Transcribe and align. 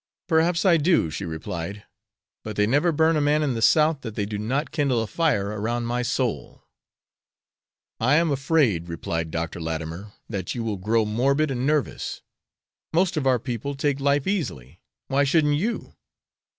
"Perhaps 0.27 0.65
I 0.65 0.77
do," 0.77 1.11
she 1.11 1.25
replied, 1.25 1.83
"but 2.43 2.55
they 2.55 2.65
never 2.65 2.91
burn 2.91 3.15
a 3.15 3.21
man 3.21 3.43
in 3.43 3.53
the 3.53 3.61
South 3.61 4.01
that 4.01 4.15
they 4.15 4.25
do 4.25 4.39
not 4.39 4.71
kindle 4.71 5.03
a 5.03 5.05
fire 5.05 5.49
around 5.49 5.85
my 5.85 6.01
soul." 6.01 6.63
"I 7.99 8.15
am 8.15 8.31
afraid," 8.31 8.89
replied 8.89 9.29
Dr. 9.29 9.61
Latimer, 9.61 10.11
"that 10.27 10.55
you 10.55 10.63
will 10.63 10.77
grow 10.77 11.05
morbid 11.05 11.51
and 11.51 11.67
nervous. 11.67 12.23
Most 12.91 13.15
of 13.15 13.27
our 13.27 13.37
people 13.37 13.75
take 13.75 13.99
life 13.99 14.25
easily 14.25 14.81
why 15.07 15.23
shouldn't 15.23 15.57
you?" 15.57 15.93